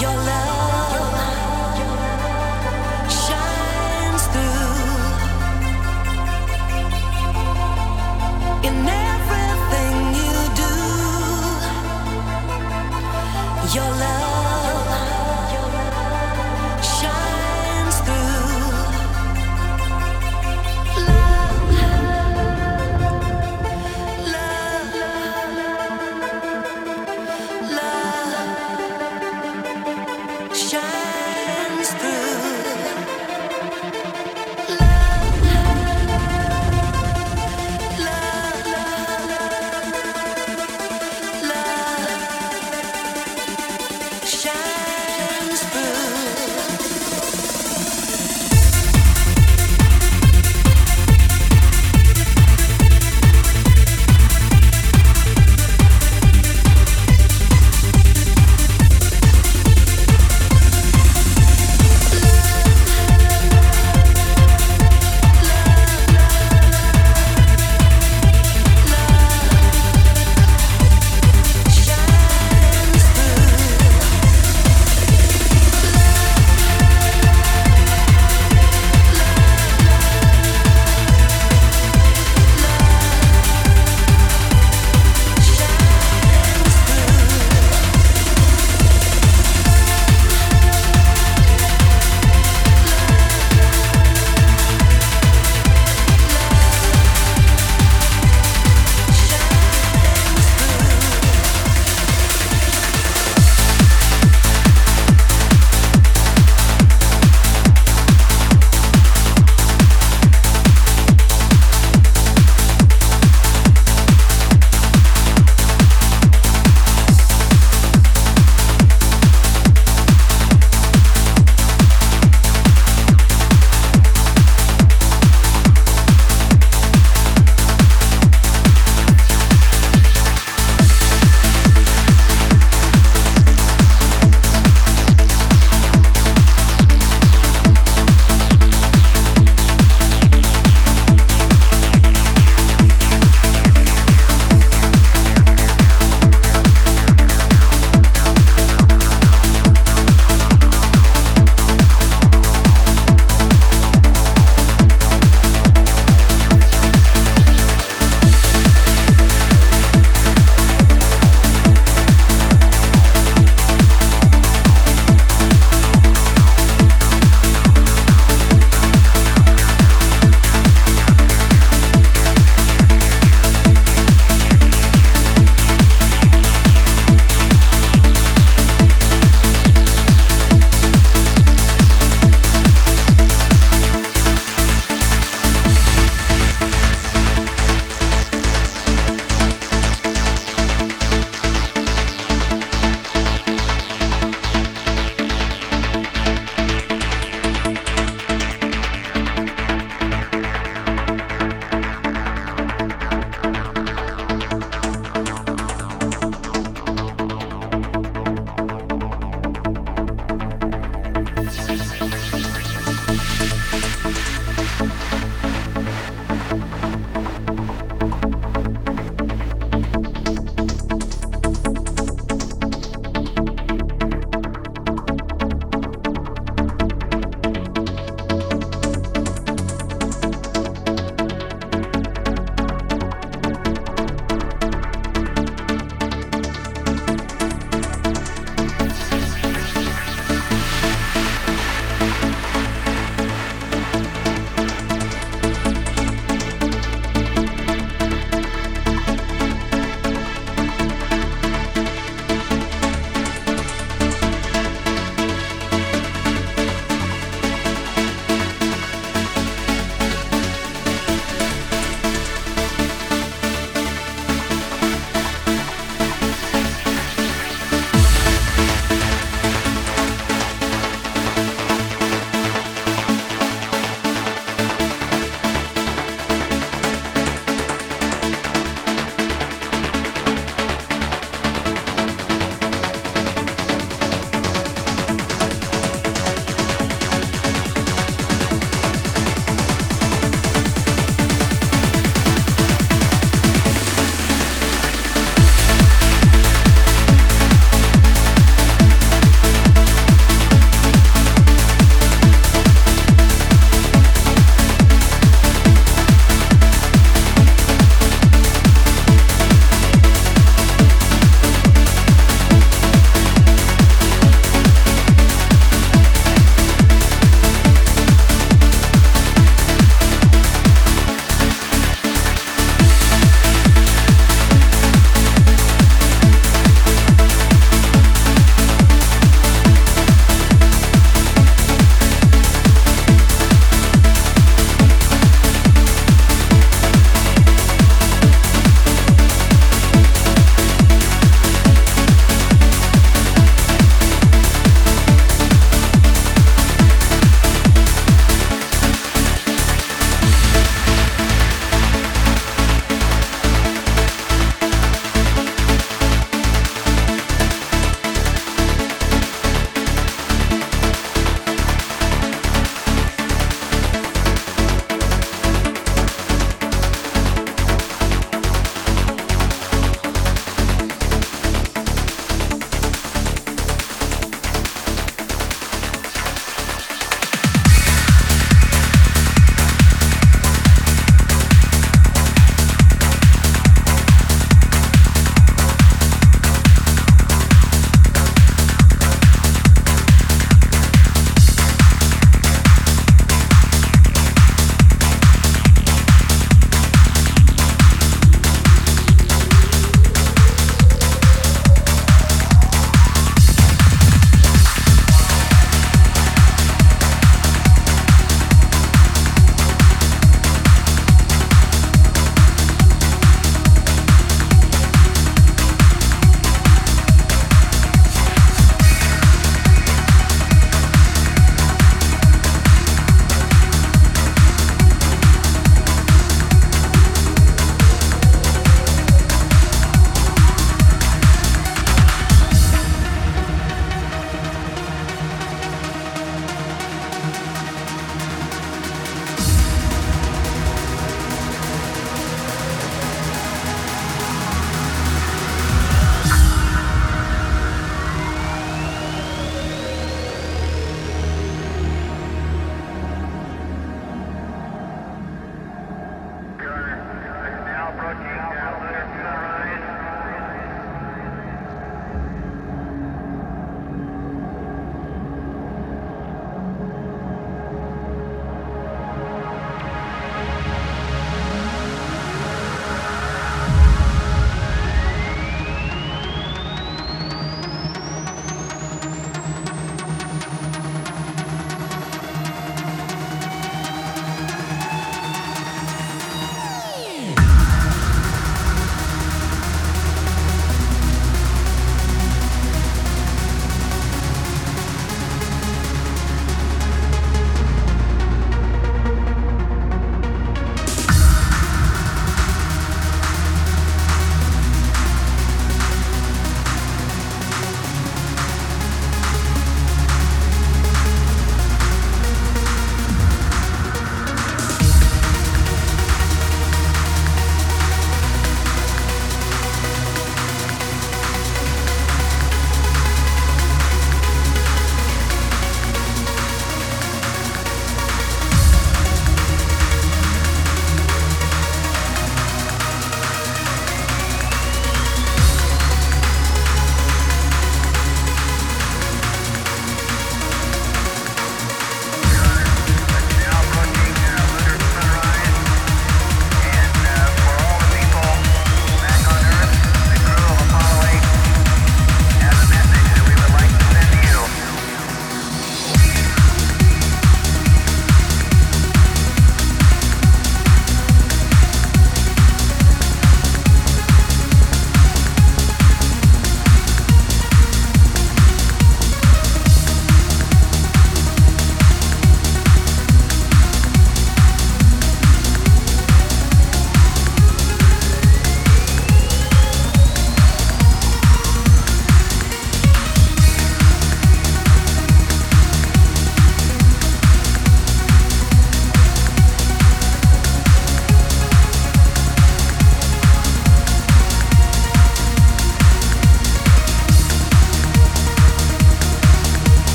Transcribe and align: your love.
your 0.00 0.14
love. 0.14 0.77